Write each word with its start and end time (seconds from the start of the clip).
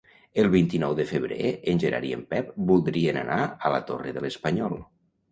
El 0.43 0.47
vint-i-nou 0.51 0.93
de 0.99 1.03
febrer 1.09 1.49
en 1.73 1.81
Gerard 1.83 2.07
i 2.07 2.13
en 2.17 2.23
Pep 2.31 2.49
voldrien 2.71 3.19
anar 3.25 3.37
a 3.41 3.71
la 3.75 3.83
Torre 3.91 4.15
de 4.17 4.25
l'Espanyol. 4.25 4.75